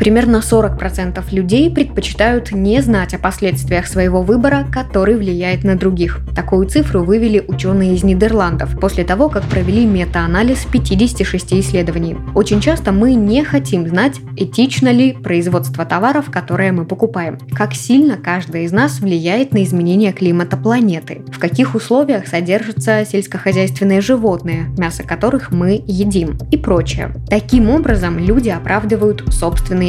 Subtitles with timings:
[0.00, 6.20] Примерно 40% людей предпочитают не знать о последствиях своего выбора, который влияет на других.
[6.34, 12.16] Такую цифру вывели ученые из Нидерландов после того, как провели мета-анализ 56 исследований.
[12.34, 18.16] Очень часто мы не хотим знать, этично ли производство товаров, которые мы покупаем, как сильно
[18.16, 25.02] каждый из нас влияет на изменение климата планеты, в каких условиях содержатся сельскохозяйственные животные, мясо
[25.02, 27.12] которых мы едим и прочее.
[27.28, 29.24] Таким образом, люди оправдывают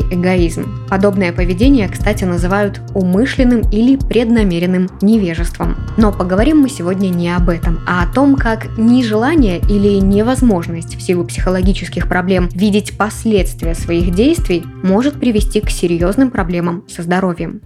[0.01, 0.87] собственный эгоизм.
[0.89, 5.77] Подобное поведение, кстати, называют умышленным или преднамеренным невежеством.
[5.97, 11.01] Но поговорим мы сегодня не об этом, а о том, как нежелание или невозможность в
[11.01, 17.61] силу психологических проблем видеть последствия своих действий может привести к серьезным проблемам со здоровьем.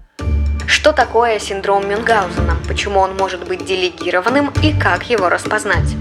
[0.68, 5.96] Что такое синдром Мюнгаузена, почему он может быть делегированным и как его распознать?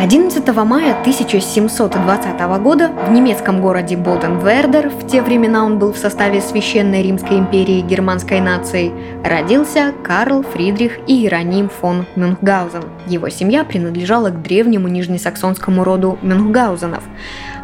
[0.00, 6.40] 11 мая 1720 года в немецком городе Боден-Вердер, в те времена он был в составе
[6.40, 8.92] Священной Римской империи германской нации,
[9.24, 12.84] родился Карл Фридрих Иероним фон Мюнхгаузен.
[13.08, 17.02] Его семья принадлежала к древнему нижнесаксонскому роду Мюнхгаузенов.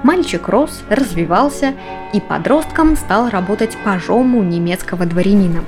[0.03, 1.75] Мальчик рос, развивался
[2.13, 5.61] и подростком стал работать пажом у немецкого дворянина.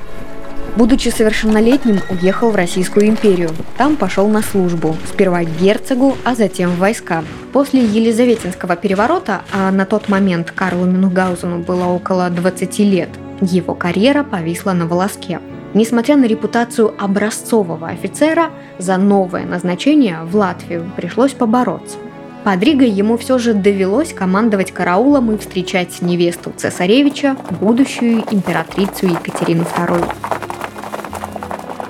[0.77, 3.49] Будучи совершеннолетним, уехал в Российскую империю.
[3.79, 4.95] Там пошел на службу.
[5.09, 7.25] Сперва к герцогу, а затем в войска.
[7.55, 13.09] После Елизаветинского переворота, а на тот момент Карлу Минугаузену было около 20 лет,
[13.41, 15.41] его карьера повисла на волоске.
[15.73, 21.97] Несмотря на репутацию образцового офицера, за новое назначение в Латвию пришлось побороться.
[22.45, 29.65] Под Ригой ему все же довелось командовать караулом и встречать невесту цесаревича, будущую императрицу Екатерину
[29.65, 30.05] II.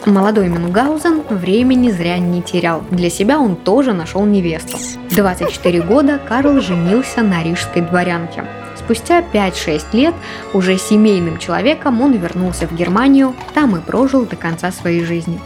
[0.06, 2.84] Молодой Мингаузен времени зря не терял.
[2.92, 4.78] Для себя он тоже нашел невесту.
[5.10, 8.44] В 24 года Карл женился на рижской дворянке.
[8.76, 10.14] Спустя 5-6 лет
[10.54, 15.40] уже семейным человеком он вернулся в Германию, там и прожил до конца своей жизни.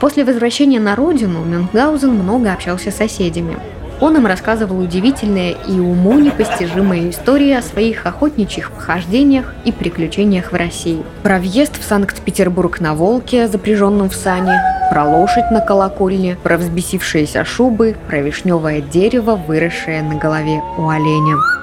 [0.00, 3.58] После возвращения на родину Мюнхгаузен много общался с соседями.
[4.00, 10.54] Он им рассказывал удивительные и уму непостижимые истории о своих охотничьих похождениях и приключениях в
[10.54, 11.02] России.
[11.22, 14.54] Про въезд в Санкт-Петербург на волке, запряженном в сани,
[14.90, 21.57] про лошадь на колокольне, про взбесившиеся шубы, про вишневое дерево, выросшее на голове у оленя.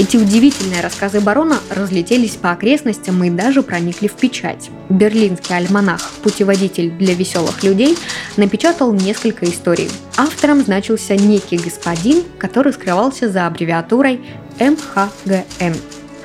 [0.00, 4.70] Эти удивительные рассказы барона разлетелись по окрестностям и даже проникли в печать.
[4.88, 7.98] Берлинский альманах «Путеводитель для веселых людей»
[8.38, 9.90] напечатал несколько историй.
[10.16, 14.22] Автором значился некий господин, который скрывался за аббревиатурой
[14.58, 15.74] МХГМ.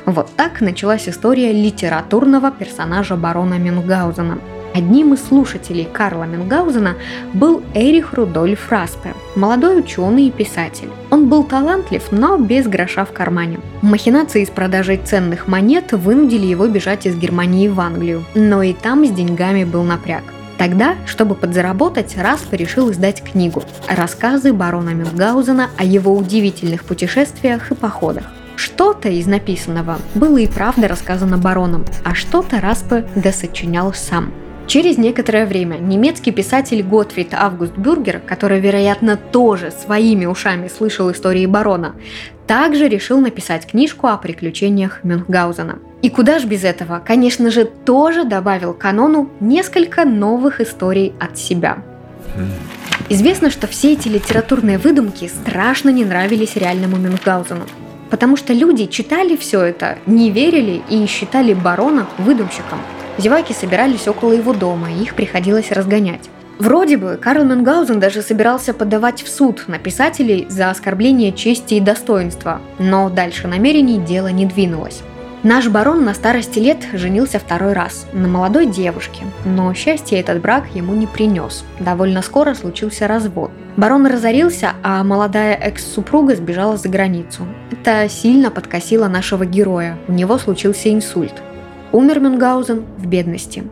[0.06, 4.40] Вот так началась история литературного персонажа барона Мюнхгаузена–
[4.76, 6.96] Одним из слушателей Карла Мингаузена
[7.34, 10.90] был Эрих Рудольф Распе, молодой ученый и писатель.
[11.10, 13.60] Он был талантлив, но без гроша в кармане.
[13.82, 19.06] Махинации с продажей ценных монет вынудили его бежать из Германии в Англию, но и там
[19.06, 20.24] с деньгами был напряг.
[20.58, 27.76] Тогда, чтобы подзаработать, Распе решил издать книгу «Рассказы барона Мюнгаузена о его удивительных путешествиях и
[27.76, 28.26] походах».
[28.58, 34.34] Что-то из написанного было и правда рассказано бароном, а что-то Распе досочинял сам–
[34.68, 41.46] Через некоторое время немецкий писатель Готфрид Август Бюргер, который, вероятно, тоже своими ушами слышал истории
[41.46, 41.96] барона,
[42.48, 45.78] также решил написать книжку о приключениях Мюнхгаузена.
[46.02, 51.78] И куда ж без этого, конечно же, тоже добавил канону несколько новых историй от себя.
[53.08, 57.66] Известно, что все эти литературные выдумки страшно не нравились реальному Мюнхгаузену.
[58.10, 62.80] Потому что люди читали все это, не верили и считали барона выдумщиком–
[63.18, 66.30] Зеваки собирались около его дома, и их приходилось разгонять.
[66.60, 71.82] Вроде бы Карл Менгаузен даже собирался подавать в суд на писателей за оскорбление чести и
[71.82, 75.02] достоинства, но дальше намерений дело не двинулось.
[75.44, 80.64] Наш барон на старости лет женился второй раз на молодой девушке, но счастье этот брак
[80.74, 81.64] ему не принес.
[81.80, 83.52] Довольно скоро случился развод.
[83.78, 87.46] Барон разорился, а молодая экс-супруга сбежала за границу.
[87.70, 90.00] Это сильно подкосило нашего героя.
[90.08, 91.36] У него случился инсульт.
[91.96, 93.64] Умер Мюнгаузен в бедности.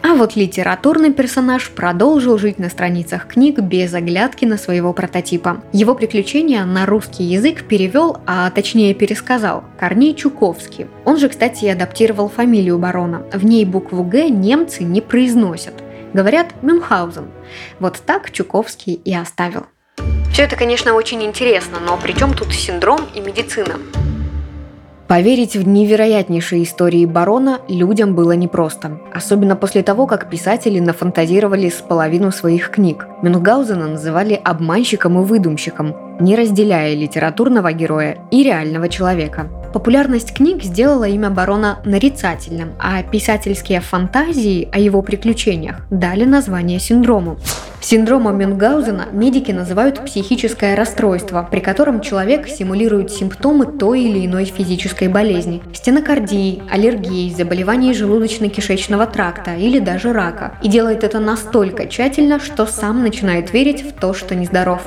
[0.00, 5.62] А вот литературный персонаж продолжил жить на страницах книг без оглядки на своего прототипа.
[5.74, 10.86] Его приключения на русский язык перевел, а точнее пересказал, Корней Чуковский.
[11.04, 13.26] Он же, кстати, и адаптировал фамилию барона.
[13.34, 15.74] В ней букву «Г» немцы не произносят.
[16.14, 17.26] Говорят Мюнхгаузен.
[17.80, 19.66] Вот так Чуковский и оставил.
[20.32, 23.74] Все это, конечно, очень интересно, но при чем тут синдром и медицина?
[25.08, 31.74] Поверить в невероятнейшие истории барона людям было непросто, особенно после того, как писатели нафантазировали с
[31.74, 33.06] половину своих книг.
[33.22, 39.48] Мюнхгаузена называли обманщиком и выдумщиком, не разделяя литературного героя и реального человека.
[39.72, 47.36] Популярность книг сделала имя барона нарицательным, а писательские фантазии о его приключениях дали название синдрому.
[47.88, 55.06] Синдромом Мюнгаузена медики называют психическое расстройство, при котором человек симулирует симптомы той или иной физической
[55.06, 60.58] болезни– стенокардии, аллергии, заболеваний желудочно-кишечного тракта или даже рака.
[60.64, 64.82] И делает это настолько тщательно, что сам начинает верить в то, что нездоров.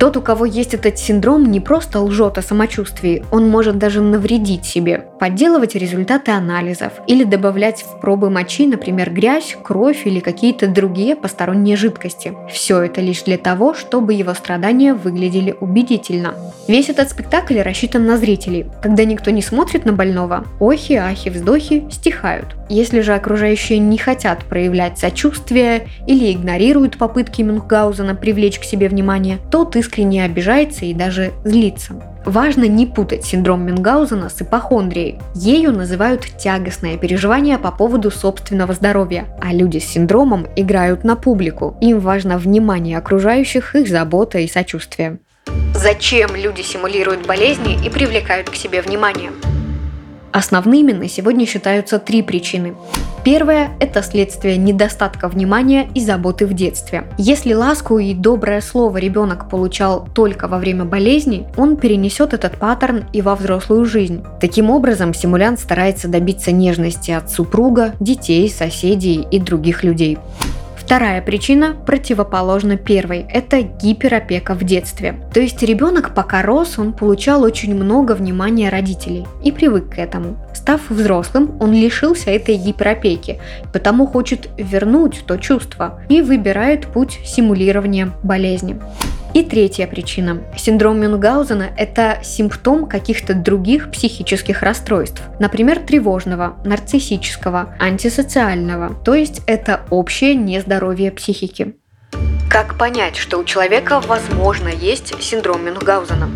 [0.00, 4.64] Тот, у кого есть этот синдром, не просто лжет о самочувствии, он может даже навредить
[4.64, 11.16] себе, подделывать результаты анализов или добавлять в пробы мочи, например, грязь, кровь или какие-то другие
[11.16, 12.32] посторонние жидкости.
[12.50, 16.34] Все это лишь для того, чтобы его страдания выглядели убедительно.
[16.66, 18.64] Весь этот спектакль рассчитан на зрителей.
[18.82, 22.56] Когда никто не смотрит на больного, охи, ахи, вздохи стихают.
[22.70, 29.38] Если же окружающие не хотят проявлять сочувствие или игнорируют попытки Мюнхгаузена привлечь к себе внимание,
[29.50, 31.94] то ты искренне обижается и даже злится.
[32.24, 35.18] Важно не путать синдром Мюнгаузена с ипохондрией.
[35.34, 41.76] Ею называют тягостное переживание по поводу собственного здоровья, а люди с синдромом играют на публику.
[41.80, 45.18] Им важно внимание окружающих, их забота и сочувствие.
[45.74, 49.30] Зачем люди симулируют болезни и привлекают к себе внимание?
[50.32, 52.74] Основными на сегодня считаются три причины.
[53.24, 57.04] Первое– это следствие недостатка внимания и заботы в детстве.
[57.18, 63.04] Если ласку и доброе слово ребенок получал только во время болезни, он перенесет этот паттерн
[63.12, 64.24] и во взрослую жизнь.
[64.40, 70.18] Таким образом, симулянт старается добиться нежности от супруга, детей, соседей и других людей.
[70.90, 75.14] Вторая причина противоположна первой– это гиперопека в детстве.
[75.32, 80.36] То есть ребенок пока рос, он получал очень много внимания родителей и привык к этому.
[80.52, 83.38] Став взрослым, он лишился этой гиперопеки,
[83.72, 88.80] потому хочет вернуть то чувство и выбирает путь симулирования болезни.
[89.40, 90.42] И третья причина.
[90.54, 99.80] Синдром Мюнгаузена– это симптом каких-то других психических расстройств, например, тревожного, нарциссического, антисоциального, то есть это
[99.88, 101.74] общее нездоровье психики.
[102.50, 106.28] Как понять, что у человека, возможно, есть синдром Мюнхгаузена?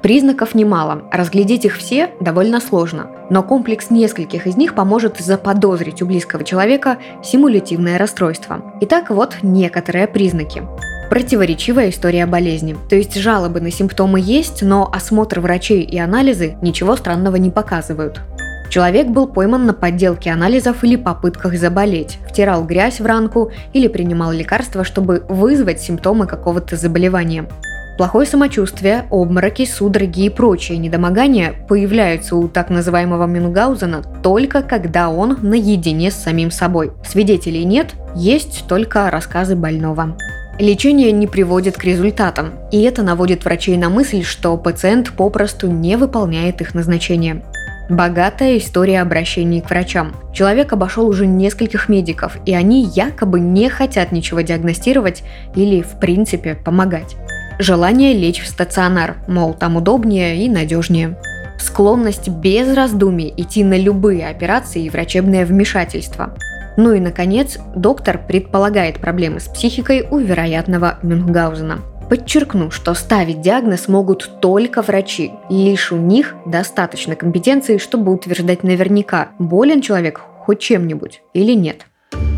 [0.00, 6.06] Признаков немало, разглядеть их все довольно сложно, но комплекс нескольких из них поможет заподозрить у
[6.06, 8.72] близкого человека симулятивное расстройство.
[8.82, 10.62] Итак, вот некоторые признаки.
[11.10, 12.76] Противоречивая история болезни.
[12.88, 18.20] То есть жалобы на симптомы есть, но осмотр врачей и анализы ничего странного не показывают.
[18.68, 24.30] Человек был пойман на подделке анализов или попытках заболеть, втирал грязь в ранку или принимал
[24.30, 27.48] лекарства, чтобы вызвать симптомы какого-то заболевания.
[27.96, 35.38] Плохое самочувствие, обмороки, судороги и прочие недомогания появляются у так называемого Мюнгаузена только когда он
[35.42, 36.92] наедине с самим собой.
[37.04, 40.16] Свидетелей нет, есть только рассказы больного.
[40.58, 45.96] Лечение не приводит к результатам, и это наводит врачей на мысль, что пациент попросту не
[45.96, 47.44] выполняет их назначение.
[47.88, 50.16] Богатая история обращений к врачам.
[50.34, 55.22] Человек обошел уже нескольких медиков, и они якобы не хотят ничего диагностировать
[55.54, 57.14] или, в принципе, помогать.
[57.60, 61.16] Желание лечь в стационар, мол, там удобнее и надежнее.
[61.60, 66.34] Склонность без раздумий идти на любые операции и врачебное вмешательство–
[66.78, 71.80] ну и, наконец, доктор предполагает проблемы с психикой у вероятного Мюнхгаузена.
[72.08, 75.32] Подчеркну, что ставить диагноз могут только врачи.
[75.50, 81.84] Лишь у них достаточно компетенции, чтобы утверждать наверняка, болен человек хоть чем-нибудь или нет.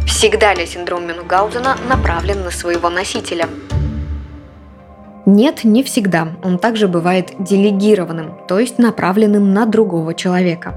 [0.06, 3.46] Всегда ли синдром Мюнхгаузена направлен на своего носителя?
[5.26, 6.28] Нет, не всегда.
[6.42, 10.74] Он также бывает делегированным, то есть направленным на другого человека.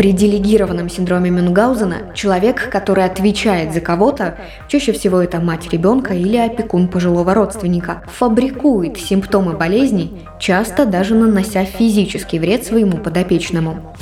[0.00, 6.38] При делегированном синдроме Мюнгаузена человек, который отвечает за кого-то, чаще всего это мать ребенка или
[6.38, 13.94] опекун пожилого родственника, фабрикует симптомы болезней, часто даже нанося физический вред своему подопечному.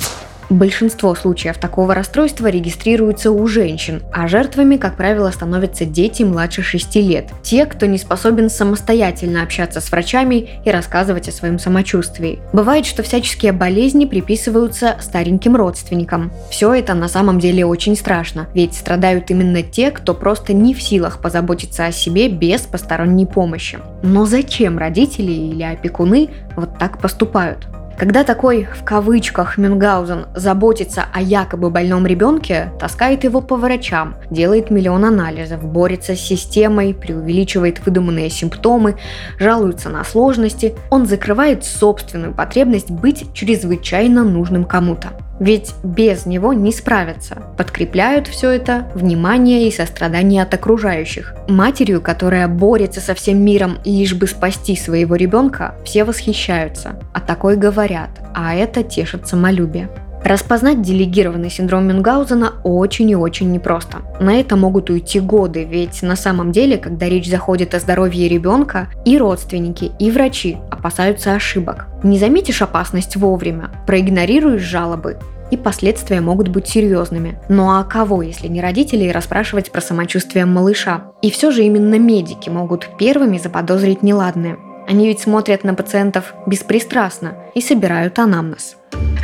[0.49, 6.95] Большинство случаев такого расстройства регистрируются у женщин, а жертвами, как правило, становятся дети младше 6
[6.95, 7.27] лет.
[7.43, 12.39] Те, кто не способен самостоятельно общаться с врачами и рассказывать о своем самочувствии.
[12.51, 16.31] Бывает, что всяческие болезни приписываются стареньким родственникам.
[16.49, 20.81] Все это на самом деле очень страшно, ведь страдают именно те, кто просто не в
[20.81, 23.77] силах позаботиться о себе без посторонней помощи.
[24.01, 27.67] Но зачем родители или опекуны вот так поступают?
[27.99, 34.71] Когда такой, в кавычках, Мюнгаузен заботится о якобы больном ребенке, таскает его по врачам, делает
[34.71, 38.95] миллион анализов, борется с системой, преувеличивает выдуманные симптомы,
[39.37, 45.09] жалуется на сложности, он закрывает собственную потребность быть чрезвычайно нужным кому-то.
[45.39, 47.43] Ведь без него не справятся.
[47.57, 51.33] Подкрепляют все это внимание и сострадание от окружающих.
[51.47, 56.99] Матерью, которая борется со всем миром лишь бы спасти своего ребенка, все восхищаются.
[57.13, 59.89] А такой говорят, а это тешит самолюбие.
[60.23, 63.99] Распознать делегированный синдром Мюнгаузена очень и очень непросто.
[64.19, 68.89] На это могут уйти годы, ведь на самом деле, когда речь заходит о здоровье ребенка,
[69.05, 71.87] и родственники, и врачи опасаются ошибок.
[72.03, 75.17] Не заметишь опасность вовремя, проигнорируешь жалобы,
[75.51, 77.39] и последствия могут быть серьезными.
[77.49, 81.11] Ну а кого, если не родителей, расспрашивать про самочувствие малыша?
[81.21, 84.57] И все же именно медики могут первыми заподозрить неладное.
[84.87, 88.75] Они ведь смотрят на пациентов беспристрастно и собирают анамнез.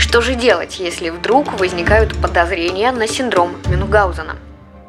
[0.08, 4.36] Что же делать, если вдруг возникают подозрения на синдром Мюнхгаузена?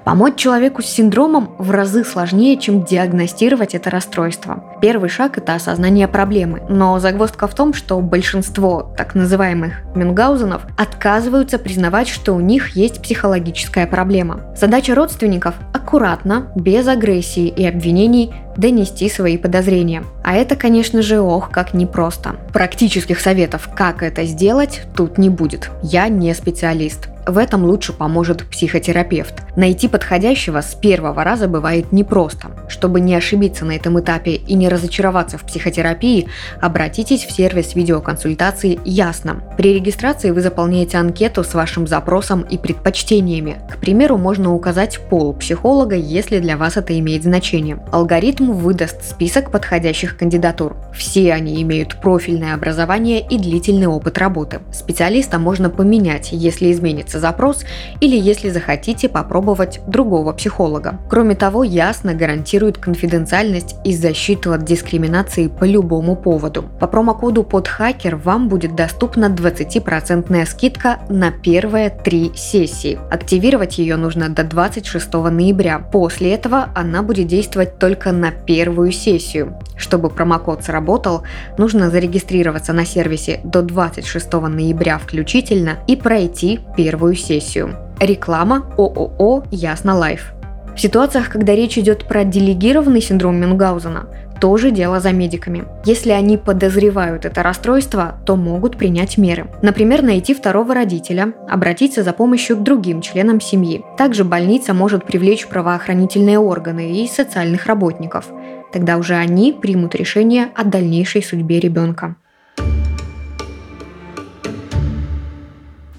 [0.04, 4.62] Помочь человеку с синдромом в разы сложнее, чем диагностировать это расстройство.
[4.80, 11.58] Первый шаг– это осознание проблемы, но загвоздка в том, что большинство так называемых Мюнгаузенов отказываются
[11.58, 14.54] признавать, что у них есть психологическая проблема.
[14.54, 15.54] Задача родственников–
[15.86, 20.02] аккуратно, без агрессии и обвинений донести свои подозрения.
[20.24, 22.36] А это, конечно же, ох, как непросто.
[22.52, 25.70] Практических советов, как это сделать, тут не будет.
[25.82, 27.08] Я не специалист.
[27.26, 29.34] В этом лучше поможет психотерапевт.
[29.56, 32.50] Найти подходящего с первого раза бывает непросто.
[32.68, 36.28] Чтобы не ошибиться на этом этапе и не разочароваться в психотерапии,
[36.60, 39.42] обратитесь в сервис видеоконсультации «Ясно».
[39.56, 43.56] При регистрации вы заполняете анкету с вашим запросом и предпочтениями.
[43.70, 47.78] К примеру, можно указать пол психолога, если для вас это имеет значение.
[47.92, 50.76] Алгоритм выдаст список подходящих кандидатур.
[50.94, 54.60] Все они имеют профильное образование и длительный опыт работы.
[54.72, 57.64] Специалиста можно поменять, если изменится запрос
[58.00, 60.98] или если захотите попробовать другого психолога.
[61.08, 66.64] Кроме того, ясно гарантирует конфиденциальность и защиту от дискриминации по любому поводу.
[66.80, 72.98] По промокоду под хакер вам будет доступна 20% скидка на первые три сессии.
[73.10, 75.65] Активировать ее нужно до 26 ноября.
[75.92, 79.58] После этого она будет действовать только на первую сессию.
[79.76, 81.22] Чтобы промокод сработал,
[81.58, 87.76] нужно зарегистрироваться на сервисе до 26 ноября включительно и пройти первую сессию.
[88.00, 90.32] Реклама ООО «Ясно Лайф».
[90.76, 94.06] В ситуациях, когда речь идет про делегированный синдром Мюнгаузена,
[94.40, 95.64] тоже дело за медиками.
[95.84, 99.46] Если они подозревают это расстройство, то могут принять меры.
[99.62, 103.84] Например, найти второго родителя, обратиться за помощью к другим членам семьи.
[103.96, 108.26] Также больница может привлечь правоохранительные органы и социальных работников.
[108.72, 112.16] Тогда уже они примут решение о дальнейшей судьбе ребенка.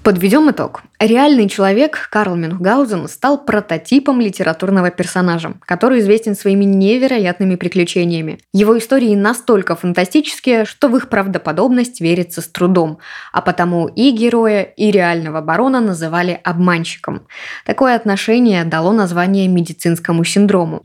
[0.08, 0.84] Подведем итог.
[0.98, 8.38] Реальный человек Карл Мюнхгаузен стал прототипом литературного персонажа, который известен своими невероятными приключениями.
[8.54, 13.00] Его истории настолько фантастические, что в их правдоподобность верится с трудом,
[13.34, 17.26] а потому и героя, и реального барона называли обманщиком.
[17.66, 20.84] Такое отношение дало название медицинскому синдрому.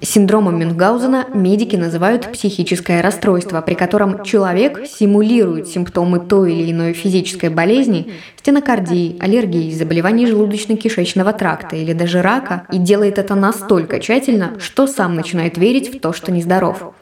[0.00, 7.48] Синдромом Мюнхгаузена медики называют психическое расстройство, при котором человек симулирует симптомы той или иной физической
[7.48, 14.86] болезни, стенокардии, аллергии, заболеваний желудочно-кишечного тракта или даже рака, и делает это настолько тщательно, что
[14.86, 16.92] сам начинает верить в то, что нездоров.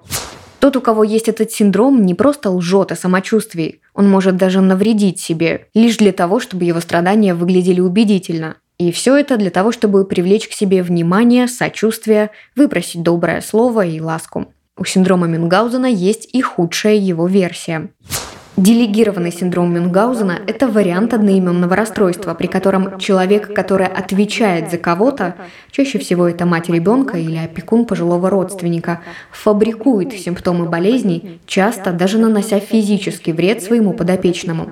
[0.60, 5.18] Тот, у кого есть этот синдром, не просто лжет о самочувствии, он может даже навредить
[5.18, 8.56] себе, лишь для того, чтобы его страдания выглядели убедительно.
[8.82, 14.00] И все это для того, чтобы привлечь к себе внимание, сочувствие, выпросить доброе слово и
[14.00, 14.52] ласку.
[14.76, 17.90] У синдрома Мюнгаузена есть и худшая его версия.
[18.56, 25.36] Делегированный синдром Мюнгаузена– это вариант одноименного расстройства, при котором человек, который отвечает за кого-то,
[25.70, 32.58] чаще всего это мать ребенка или опекун пожилого родственника, фабрикует симптомы болезней, часто даже нанося
[32.58, 34.70] физический вред своему подопечному.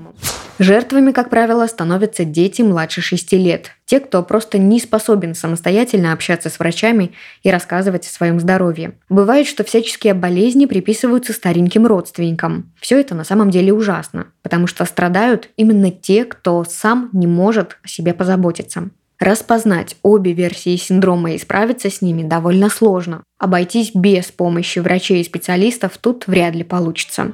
[0.59, 3.71] Жертвами, как правило, становятся дети младше 6 лет.
[3.91, 7.11] Те, кто просто не способен самостоятельно общаться с врачами
[7.43, 8.93] и рассказывать о своем здоровье.
[9.09, 12.71] Бывает, что всяческие болезни приписываются стареньким родственникам.
[12.81, 17.79] Все это на самом деле ужасно, потому что страдают именно те, кто сам не может
[17.83, 18.91] о себе позаботиться.
[19.19, 23.25] Распознать обе версии синдрома и справиться с ними довольно сложно.
[23.41, 27.33] Обойтись без помощи врачей и специалистов тут вряд ли получится.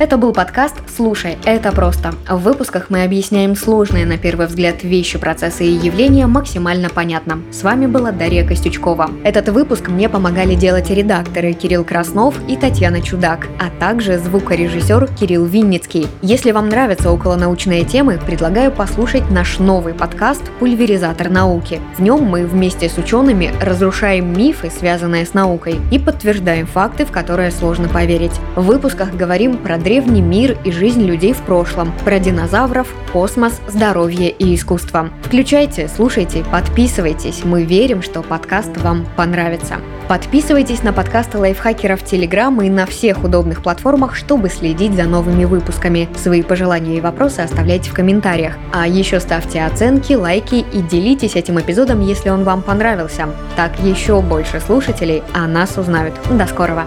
[0.00, 2.14] Это был подкаст «Слушай, это просто».
[2.26, 7.42] В выпусках мы объясняем сложные на первый взгляд вещи, процессы и явления максимально понятно.
[7.52, 9.10] С вами была Дарья Костючкова.
[9.24, 15.44] Этот выпуск мне помогали делать редакторы Кирилл Краснов и Татьяна Чудак, а также звукорежиссер Кирилл
[15.44, 16.06] Винницкий.
[16.22, 21.78] Если вам нравятся околонаучные темы, предлагаю послушать наш новый подкаст «Пульверизатор науки».
[21.98, 27.10] В нем мы вместе с учеными разрушаем мифы, связанные с наукой, и подтверждаем факты, в
[27.10, 28.40] которые сложно поверить.
[28.56, 34.30] В выпусках говорим про древний мир и жизнь людей в прошлом, про динозавров, космос, здоровье
[34.30, 35.10] и искусство.
[35.24, 37.42] Включайте, слушайте, подписывайтесь.
[37.42, 39.78] Мы верим, что подкаст вам понравится.
[40.06, 46.08] Подписывайтесь на подкасты лайфхакеров Телеграм и на всех удобных платформах, чтобы следить за новыми выпусками.
[46.16, 48.54] Свои пожелания и вопросы оставляйте в комментариях.
[48.72, 53.26] А еще ставьте оценки, лайки и делитесь этим эпизодом, если он вам понравился.
[53.56, 56.14] Так еще больше слушателей о нас узнают.
[56.30, 56.84] До скорого!